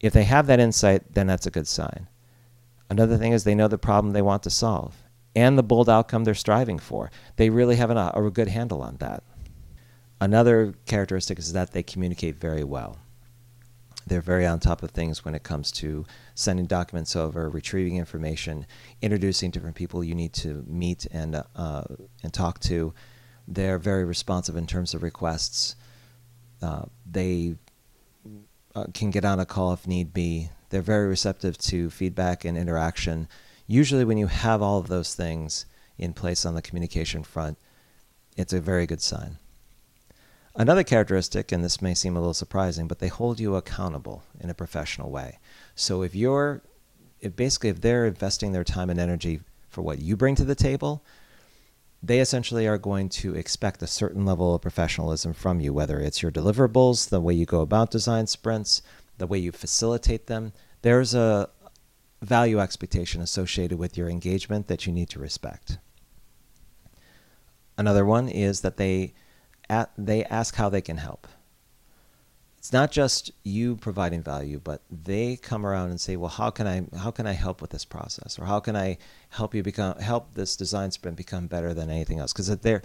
If 0.00 0.12
they 0.12 0.24
have 0.24 0.46
that 0.46 0.60
insight, 0.60 1.14
then 1.14 1.26
that's 1.26 1.46
a 1.46 1.50
good 1.50 1.66
sign. 1.66 2.08
Another 2.88 3.18
thing 3.18 3.32
is 3.32 3.44
they 3.44 3.54
know 3.54 3.68
the 3.68 3.78
problem 3.78 4.12
they 4.12 4.22
want 4.22 4.42
to 4.44 4.50
solve 4.50 4.94
and 5.34 5.58
the 5.58 5.62
bold 5.62 5.88
outcome 5.88 6.24
they're 6.24 6.34
striving 6.34 6.78
for. 6.78 7.10
They 7.36 7.50
really 7.50 7.76
have 7.76 7.90
an, 7.90 7.98
a 7.98 8.30
good 8.30 8.48
handle 8.48 8.82
on 8.82 8.96
that. 8.98 9.22
Another 10.20 10.74
characteristic 10.86 11.38
is 11.38 11.52
that 11.52 11.72
they 11.72 11.82
communicate 11.82 12.36
very 12.36 12.64
well. 12.64 12.98
They're 14.06 14.20
very 14.20 14.46
on 14.46 14.60
top 14.60 14.82
of 14.82 14.92
things 14.92 15.24
when 15.24 15.34
it 15.34 15.42
comes 15.42 15.72
to 15.72 16.06
sending 16.34 16.66
documents 16.66 17.16
over, 17.16 17.50
retrieving 17.50 17.96
information, 17.96 18.66
introducing 19.02 19.50
different 19.50 19.74
people 19.74 20.04
you 20.04 20.14
need 20.14 20.32
to 20.34 20.64
meet 20.68 21.06
and 21.06 21.42
uh, 21.56 21.84
and 22.22 22.32
talk 22.32 22.60
to. 22.60 22.94
They're 23.48 23.78
very 23.78 24.04
responsive 24.04 24.56
in 24.56 24.66
terms 24.66 24.94
of 24.94 25.02
requests. 25.02 25.74
Uh, 26.62 26.84
they 27.10 27.56
uh, 28.74 28.86
can 28.94 29.10
get 29.10 29.24
on 29.24 29.40
a 29.40 29.46
call 29.46 29.72
if 29.72 29.86
need 29.86 30.12
be. 30.12 30.50
They're 30.70 30.82
very 30.82 31.08
receptive 31.08 31.58
to 31.58 31.90
feedback 31.90 32.44
and 32.44 32.56
interaction. 32.56 33.28
Usually, 33.66 34.04
when 34.04 34.18
you 34.18 34.28
have 34.28 34.62
all 34.62 34.78
of 34.78 34.88
those 34.88 35.14
things 35.14 35.66
in 35.98 36.12
place 36.12 36.44
on 36.46 36.54
the 36.54 36.62
communication 36.62 37.24
front, 37.24 37.58
it's 38.36 38.52
a 38.52 38.60
very 38.60 38.86
good 38.86 39.00
sign. 39.00 39.38
Another 40.58 40.84
characteristic, 40.84 41.52
and 41.52 41.62
this 41.62 41.82
may 41.82 41.92
seem 41.92 42.16
a 42.16 42.20
little 42.20 42.32
surprising, 42.32 42.88
but 42.88 42.98
they 42.98 43.08
hold 43.08 43.38
you 43.38 43.56
accountable 43.56 44.22
in 44.40 44.48
a 44.48 44.54
professional 44.54 45.10
way. 45.10 45.38
So 45.74 46.02
if 46.02 46.14
you're, 46.14 46.62
if 47.20 47.36
basically, 47.36 47.68
if 47.68 47.82
they're 47.82 48.06
investing 48.06 48.52
their 48.52 48.64
time 48.64 48.88
and 48.88 48.98
energy 48.98 49.40
for 49.68 49.82
what 49.82 49.98
you 49.98 50.16
bring 50.16 50.34
to 50.36 50.44
the 50.44 50.54
table, 50.54 51.04
they 52.02 52.20
essentially 52.20 52.66
are 52.66 52.78
going 52.78 53.10
to 53.10 53.34
expect 53.34 53.82
a 53.82 53.86
certain 53.86 54.24
level 54.24 54.54
of 54.54 54.62
professionalism 54.62 55.34
from 55.34 55.60
you, 55.60 55.74
whether 55.74 56.00
it's 56.00 56.22
your 56.22 56.32
deliverables, 56.32 57.10
the 57.10 57.20
way 57.20 57.34
you 57.34 57.44
go 57.44 57.60
about 57.60 57.90
design 57.90 58.26
sprints, 58.26 58.80
the 59.18 59.26
way 59.26 59.38
you 59.38 59.52
facilitate 59.52 60.26
them. 60.26 60.54
There's 60.80 61.14
a 61.14 61.50
value 62.22 62.60
expectation 62.60 63.20
associated 63.20 63.78
with 63.78 63.98
your 63.98 64.08
engagement 64.08 64.68
that 64.68 64.86
you 64.86 64.92
need 64.92 65.10
to 65.10 65.18
respect. 65.18 65.78
Another 67.76 68.06
one 68.06 68.28
is 68.28 68.62
that 68.62 68.78
they 68.78 69.12
at, 69.68 69.90
they 69.96 70.24
ask 70.24 70.54
how 70.54 70.68
they 70.68 70.80
can 70.80 70.98
help. 70.98 71.26
It's 72.58 72.72
not 72.72 72.90
just 72.90 73.30
you 73.44 73.76
providing 73.76 74.22
value, 74.22 74.60
but 74.62 74.82
they 74.90 75.36
come 75.36 75.64
around 75.64 75.90
and 75.90 76.00
say, 76.00 76.16
"Well, 76.16 76.30
how 76.30 76.50
can 76.50 76.66
I 76.66 76.84
how 76.96 77.12
can 77.12 77.26
I 77.26 77.32
help 77.32 77.62
with 77.62 77.70
this 77.70 77.84
process, 77.84 78.40
or 78.40 78.44
how 78.46 78.58
can 78.58 78.74
I 78.74 78.98
help 79.28 79.54
you 79.54 79.62
become 79.62 79.96
help 79.98 80.34
this 80.34 80.56
design 80.56 80.90
sprint 80.90 81.16
become 81.16 81.46
better 81.46 81.72
than 81.72 81.90
anything 81.90 82.18
else?" 82.18 82.32
Because 82.32 82.48
they're 82.48 82.82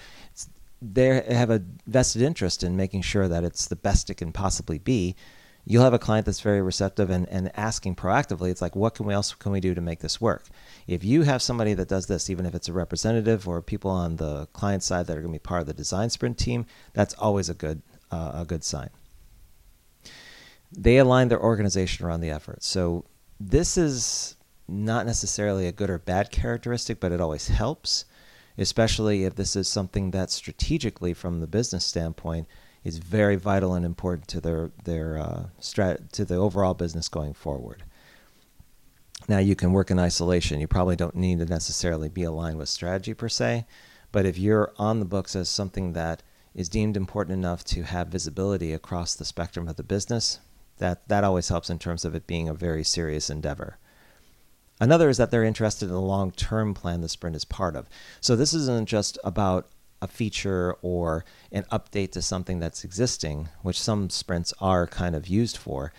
they 0.81 1.21
have 1.33 1.49
a 1.49 1.63
vested 1.87 2.21
interest 2.21 2.63
in 2.63 2.75
making 2.75 3.01
sure 3.01 3.27
that 3.27 3.43
it's 3.43 3.67
the 3.67 3.75
best 3.75 4.09
it 4.09 4.15
can 4.15 4.31
possibly 4.31 4.77
be. 4.77 5.15
You'll 5.63 5.83
have 5.83 5.93
a 5.93 5.99
client 5.99 6.25
that's 6.25 6.41
very 6.41 6.61
receptive 6.61 7.09
and, 7.09 7.27
and 7.29 7.51
asking 7.55 7.95
proactively. 7.95 8.49
It's 8.49 8.61
like, 8.61 8.75
what 8.75 8.95
can 8.95 9.05
we 9.05 9.13
else 9.13 9.33
can 9.33 9.51
we 9.51 9.59
do 9.59 9.75
to 9.75 9.81
make 9.81 9.99
this 9.99 10.19
work? 10.19 10.45
If 10.87 11.03
you 11.03 11.21
have 11.23 11.41
somebody 11.41 11.73
that 11.75 11.87
does 11.87 12.07
this, 12.07 12.29
even 12.29 12.45
if 12.45 12.55
it's 12.55 12.67
a 12.67 12.73
representative 12.73 13.47
or 13.47 13.61
people 13.61 13.91
on 13.91 14.15
the 14.15 14.47
client 14.47 14.83
side 14.83 15.07
that 15.07 15.17
are 15.17 15.21
going 15.21 15.33
to 15.33 15.39
be 15.39 15.43
part 15.43 15.61
of 15.61 15.67
the 15.67 15.73
design 15.73 16.09
sprint 16.09 16.37
team, 16.37 16.65
that's 16.93 17.13
always 17.15 17.49
a 17.49 17.53
good 17.53 17.81
uh, 18.11 18.31
a 18.35 18.45
good 18.45 18.63
sign. 18.63 18.89
They 20.75 20.97
align 20.97 21.27
their 21.27 21.41
organization 21.41 22.05
around 22.05 22.21
the 22.21 22.31
effort. 22.31 22.63
So 22.63 23.05
this 23.39 23.77
is 23.77 24.35
not 24.67 25.05
necessarily 25.05 25.67
a 25.67 25.71
good 25.71 25.89
or 25.89 25.97
bad 25.97 26.31
characteristic, 26.31 26.99
but 26.99 27.11
it 27.11 27.21
always 27.21 27.47
helps, 27.49 28.05
especially 28.57 29.25
if 29.25 29.35
this 29.35 29.55
is 29.55 29.67
something 29.67 30.11
that 30.11 30.31
strategically, 30.31 31.13
from 31.13 31.39
the 31.39 31.47
business 31.47 31.85
standpoint, 31.85 32.47
is 32.83 32.97
very 32.97 33.35
vital 33.35 33.73
and 33.73 33.85
important 33.85 34.27
to 34.29 34.41
their 34.41 34.71
their 34.83 35.17
uh, 35.17 35.43
strat- 35.59 36.11
to 36.11 36.25
the 36.25 36.35
overall 36.35 36.73
business 36.73 37.07
going 37.07 37.33
forward. 37.33 37.83
Now 39.27 39.37
you 39.37 39.55
can 39.55 39.71
work 39.71 39.91
in 39.91 39.99
isolation. 39.99 40.59
You 40.59 40.67
probably 40.67 40.95
don't 40.95 41.15
need 41.15 41.39
to 41.39 41.45
necessarily 41.45 42.09
be 42.09 42.23
aligned 42.23 42.57
with 42.57 42.69
strategy 42.69 43.13
per 43.13 43.29
se, 43.29 43.65
but 44.11 44.25
if 44.25 44.37
you're 44.37 44.73
on 44.77 44.99
the 44.99 45.05
books 45.05 45.35
as 45.35 45.49
something 45.49 45.93
that 45.93 46.23
is 46.53 46.69
deemed 46.69 46.97
important 46.97 47.37
enough 47.37 47.63
to 47.63 47.83
have 47.83 48.07
visibility 48.07 48.73
across 48.73 49.15
the 49.15 49.25
spectrum 49.25 49.67
of 49.67 49.75
the 49.75 49.83
business, 49.83 50.39
that 50.79 51.07
that 51.07 51.23
always 51.23 51.49
helps 51.49 51.69
in 51.69 51.79
terms 51.79 52.03
of 52.03 52.15
it 52.15 52.27
being 52.27 52.49
a 52.49 52.53
very 52.53 52.83
serious 52.83 53.29
endeavor. 53.29 53.77
Another 54.79 55.09
is 55.09 55.17
that 55.17 55.29
they're 55.29 55.43
interested 55.43 55.85
in 55.85 55.91
the 55.91 56.01
long-term 56.01 56.73
plan 56.73 57.01
the 57.01 57.07
sprint 57.07 57.35
is 57.35 57.45
part 57.45 57.75
of. 57.75 57.87
So 58.19 58.35
this 58.35 58.51
isn't 58.51 58.89
just 58.89 59.19
about 59.23 59.67
a 60.01 60.07
feature 60.07 60.75
or 60.81 61.25
an 61.51 61.63
update 61.71 62.11
to 62.11 62.21
something 62.21 62.59
that's 62.59 62.83
existing, 62.83 63.49
which 63.61 63.79
some 63.79 64.09
sprints 64.09 64.53
are 64.59 64.87
kind 64.87 65.15
of 65.15 65.27
used 65.27 65.57
for, 65.57 65.93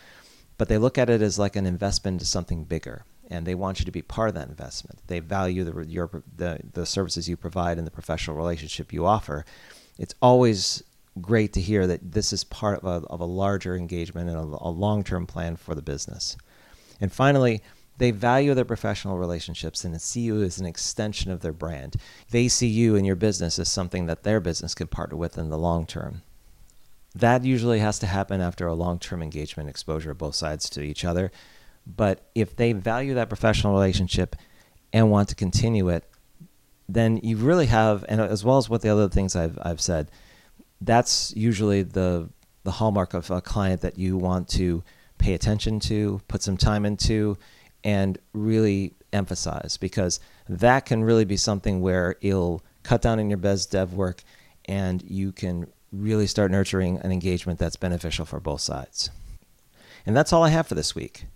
but 0.59 0.69
they 0.69 0.79
look 0.79 0.99
at 0.99 1.11
it 1.11 1.23
as 1.23 1.39
like 1.39 1.57
an 1.57 1.67
investment 1.67 2.17
into 2.17 2.25
something 2.25 2.65
bigger 2.65 3.05
and 3.33 3.47
they 3.47 3.55
want 3.55 3.79
you 3.79 3.87
to 3.87 3.91
be 3.91 4.03
part 4.03 4.29
of 4.29 4.35
that 4.35 4.49
investment. 4.49 4.99
They 5.07 5.21
value 5.21 5.65
the, 5.65 5.87
your, 5.87 6.11
the, 6.37 6.61
the 6.75 6.85
services 6.85 7.29
you 7.29 7.37
provide 7.37 7.79
and 7.79 7.87
the 7.87 7.91
professional 7.91 8.37
relationship 8.37 8.93
you 8.93 9.07
offer. 9.07 9.47
It's 9.99 10.15
always 10.21 10.83
great 11.21 11.53
to 11.55 11.61
hear 11.61 11.87
that 11.87 12.13
this 12.13 12.33
is 12.33 12.45
part 12.45 12.83
of 12.83 12.85
a, 12.85 13.07
of 13.07 13.21
a 13.21 13.25
larger 13.25 13.75
engagement 13.75 14.29
and 14.29 14.39
a, 14.39 14.59
a 14.61 14.69
long 14.69 15.03
term 15.03 15.27
plan 15.27 15.57
for 15.57 15.75
the 15.75 15.83
business. 15.83 16.37
And 17.01 17.11
finally, 17.11 17.63
They 17.99 18.11
value 18.11 18.55
their 18.55 18.65
professional 18.65 19.19
relationships 19.19 19.85
and 19.85 20.01
see 20.01 20.23
you 20.23 20.43
as 20.43 20.59
an 20.59 20.67
extension 20.67 21.31
of 21.31 21.41
their 21.41 21.53
brand. 21.53 21.97
They 22.31 22.49
see 22.49 22.69
you 22.69 22.97
and 22.97 23.07
your 23.07 23.17
business 23.17 23.59
as 23.59 23.69
something 23.69 24.07
that 24.07 24.23
their 24.23 24.41
business 24.41 24.75
can 24.75 24.87
partner 24.87 25.17
with 25.17 25.39
in 25.39 25.51
the 25.51 25.59
long 25.59 25.87
term. 25.87 26.23
That 27.15 27.45
usually 27.45 27.81
has 27.81 27.99
to 27.99 28.07
happen 28.07 28.41
after 28.41 28.67
a 28.67 28.75
long 28.75 28.99
term 28.99 29.23
engagement 29.23 29.69
exposure 29.69 30.11
of 30.11 30.19
both 30.19 30.35
sides 30.35 30.71
to 30.71 30.81
each 30.81 31.05
other. 31.05 31.31
But 31.87 32.27
if 32.35 32.57
they 32.57 32.73
value 32.73 33.15
that 33.15 33.29
professional 33.29 33.75
relationship 33.75 34.37
and 34.93 35.11
want 35.11 35.29
to 35.29 35.35
continue 35.35 35.89
it, 35.89 36.09
then 36.89 37.19
you 37.23 37.37
really 37.37 37.67
have, 37.67 38.05
and 38.09 38.21
as 38.21 38.45
well 38.45 38.59
as 38.59 38.69
what 38.69 38.83
the 38.83 38.89
other 38.89 39.09
things 39.09 39.35
I've, 39.35 39.59
I've 39.63 39.81
said, 39.81 40.11
that's 40.81 41.33
usually 41.37 41.83
the, 41.83 42.29
the 42.65 42.73
hallmark 42.73 43.15
of 43.15 43.31
a 43.31 43.41
client 43.41 43.81
that 43.83 43.99
you 43.99 44.17
want 44.17 44.49
to 44.51 44.83
pay 45.19 45.35
attention 45.35 45.81
to, 45.81 46.21
put 46.29 46.43
some 46.43 46.57
time 46.57 46.85
into, 46.85 47.39
and 47.85 48.19
really 48.33 48.95
emphasize 49.13 49.77
because 49.77 50.21
that 50.49 50.87
can 50.87 51.05
really 51.05 51.25
be 51.25 51.37
something 51.37 51.81
where 51.81 52.17
it'll 52.21 52.63
cut 52.83 53.03
down 53.03 53.19
on 53.19 53.31
your 53.31 53.39
best 53.39 53.71
dev 53.71 53.95
work 53.95 54.23
and 54.67 55.03
you 55.03 55.33
can 55.33 55.67
really 55.93 56.27
start 56.27 56.51
nurturing 56.51 56.99
an 56.99 57.13
engagement 57.13 57.59
that's 57.59 57.77
beneficial 57.77 58.25
for 58.25 58.41
both 58.41 58.61
sides. 58.61 59.11
And 60.07 60.17
that's 60.17 60.33
all 60.33 60.43
I 60.43 60.49
have 60.49 60.67
for 60.67 60.75
this 60.75 60.95
week. 60.95 61.27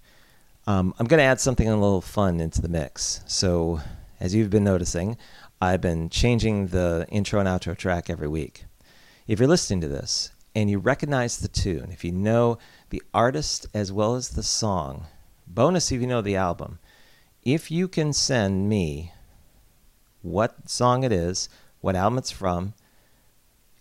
Um, 0.66 0.94
I'm 0.98 1.06
going 1.06 1.18
to 1.18 1.24
add 1.24 1.40
something 1.40 1.68
a 1.68 1.74
little 1.74 2.00
fun 2.00 2.40
into 2.40 2.60
the 2.60 2.68
mix. 2.68 3.20
So, 3.26 3.80
as 4.18 4.34
you've 4.34 4.50
been 4.50 4.64
noticing, 4.64 5.16
I've 5.60 5.80
been 5.80 6.08
changing 6.08 6.68
the 6.68 7.06
intro 7.10 7.38
and 7.38 7.48
outro 7.48 7.76
track 7.76 8.10
every 8.10 8.26
week. 8.26 8.64
If 9.28 9.38
you're 9.38 9.48
listening 9.48 9.80
to 9.82 9.88
this 9.88 10.32
and 10.54 10.68
you 10.68 10.78
recognize 10.78 11.38
the 11.38 11.48
tune, 11.48 11.90
if 11.92 12.04
you 12.04 12.12
know 12.12 12.58
the 12.90 13.02
artist 13.14 13.66
as 13.74 13.92
well 13.92 14.16
as 14.16 14.30
the 14.30 14.42
song, 14.42 15.06
bonus 15.56 15.90
if 15.90 16.00
you 16.00 16.06
know 16.06 16.20
the 16.20 16.36
album, 16.36 16.78
if 17.42 17.70
you 17.70 17.88
can 17.88 18.12
send 18.12 18.68
me 18.68 19.12
what 20.22 20.68
song 20.68 21.02
it 21.02 21.10
is, 21.10 21.48
what 21.80 21.96
album 21.96 22.18
it's 22.18 22.30
from, 22.30 22.74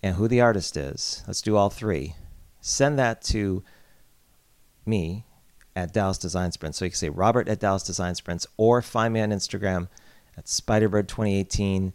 and 0.02 0.16
who 0.16 0.28
the 0.28 0.42
artist 0.42 0.78
is, 0.78 1.24
let's 1.28 1.42
do 1.42 1.56
all 1.56 1.70
three, 1.70 2.16
send 2.62 2.98
that 2.98 3.22
to 3.22 3.62
me 4.86 5.26
at 5.76 5.94
Dallas 5.94 6.18
Design 6.18 6.52
Sprints. 6.52 6.78
So 6.78 6.86
you 6.86 6.92
can 6.92 6.98
say 6.98 7.10
Robert 7.10 7.50
at 7.50 7.60
Dallas 7.60 7.84
Design 7.84 8.16
Sprints 8.16 8.48
or 8.56 8.82
find 8.82 9.14
me 9.14 9.22
on 9.22 9.32
Instagram 9.32 9.90
at 10.38 10.46
Spiderbird2018. 10.46 11.92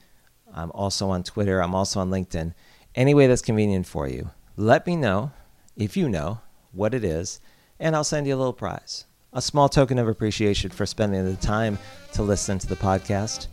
I'm 0.53 0.71
also 0.73 1.09
on 1.09 1.23
Twitter. 1.23 1.63
I'm 1.63 1.75
also 1.75 2.01
on 2.01 2.11
LinkedIn. 2.11 2.53
Any 2.95 3.15
way 3.15 3.27
that's 3.27 3.41
convenient 3.41 3.87
for 3.87 4.09
you. 4.09 4.31
Let 4.57 4.87
me 4.87 4.97
know 4.97 5.33
if 5.77 5.97
you 5.97 6.09
know 6.09 6.41
what 6.73 6.93
it 6.93 7.05
is, 7.05 7.41
and 7.79 7.97
I'll 7.97 8.05
send 8.05 8.27
you 8.27 8.35
a 8.35 8.37
little 8.37 8.53
prize. 8.53 9.07
A 9.33 9.41
small 9.41 9.69
token 9.69 9.99
of 9.99 10.09
appreciation 10.09 10.71
for 10.71 10.85
spending 10.87 11.25
the 11.25 11.37
time 11.37 11.79
to 12.15 12.23
listen 12.23 12.59
to 12.59 12.67
the 12.67 12.75
podcast 12.75 13.47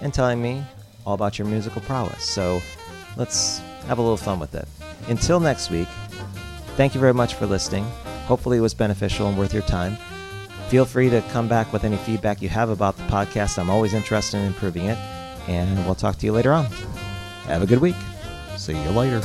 and 0.00 0.14
telling 0.14 0.40
me 0.40 0.64
all 1.04 1.14
about 1.14 1.36
your 1.36 1.48
musical 1.48 1.80
prowess. 1.82 2.22
So 2.22 2.60
let's 3.16 3.58
have 3.88 3.98
a 3.98 4.02
little 4.02 4.16
fun 4.16 4.38
with 4.38 4.54
it. 4.54 4.68
Until 5.08 5.40
next 5.40 5.68
week, 5.70 5.88
thank 6.76 6.94
you 6.94 7.00
very 7.00 7.14
much 7.14 7.34
for 7.34 7.46
listening. 7.46 7.84
Hopefully, 8.26 8.58
it 8.58 8.60
was 8.60 8.74
beneficial 8.74 9.26
and 9.26 9.36
worth 9.36 9.52
your 9.52 9.64
time. 9.64 9.96
Feel 10.68 10.84
free 10.84 11.10
to 11.10 11.20
come 11.32 11.48
back 11.48 11.72
with 11.72 11.82
any 11.82 11.96
feedback 11.96 12.40
you 12.40 12.48
have 12.48 12.70
about 12.70 12.96
the 12.96 13.04
podcast. 13.04 13.58
I'm 13.58 13.70
always 13.70 13.94
interested 13.94 14.38
in 14.38 14.46
improving 14.46 14.86
it. 14.86 14.98
And 15.48 15.84
we'll 15.86 15.94
talk 15.96 16.18
to 16.18 16.26
you 16.26 16.32
later 16.32 16.52
on. 16.52 16.66
Have 17.46 17.62
a 17.62 17.66
good 17.66 17.80
week. 17.80 17.96
See 18.56 18.80
you 18.80 18.90
later. 18.90 19.20